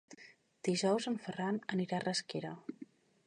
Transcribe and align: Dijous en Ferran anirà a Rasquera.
Dijous 0.67 1.05
en 1.11 1.19
Ferran 1.27 1.61
anirà 1.75 1.99
a 1.99 2.03
Rasquera. 2.07 2.55